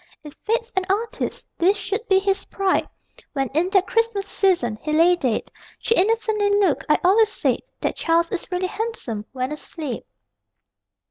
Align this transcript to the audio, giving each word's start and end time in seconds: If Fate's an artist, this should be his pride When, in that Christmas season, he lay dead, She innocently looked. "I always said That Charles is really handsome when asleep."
If 0.23 0.33
Fate's 0.33 0.73
an 0.75 0.83
artist, 0.89 1.45
this 1.59 1.77
should 1.77 2.07
be 2.07 2.17
his 2.17 2.45
pride 2.45 2.89
When, 3.33 3.49
in 3.49 3.69
that 3.69 3.85
Christmas 3.85 4.25
season, 4.27 4.79
he 4.81 4.91
lay 4.93 5.15
dead, 5.15 5.51
She 5.77 5.93
innocently 5.93 6.49
looked. 6.59 6.85
"I 6.89 6.97
always 7.03 7.29
said 7.31 7.59
That 7.81 7.97
Charles 7.97 8.31
is 8.31 8.49
really 8.51 8.65
handsome 8.65 9.25
when 9.31 9.51
asleep." 9.51 10.03